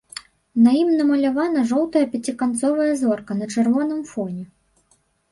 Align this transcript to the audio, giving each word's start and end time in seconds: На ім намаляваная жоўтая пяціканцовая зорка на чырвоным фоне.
На 0.67 0.71
ім 0.81 0.87
намаляваная 0.99 1.65
жоўтая 1.71 2.01
пяціканцовая 2.13 2.87
зорка 3.01 3.37
на 3.41 3.45
чырвоным 3.57 4.01
фоне. 4.13 4.43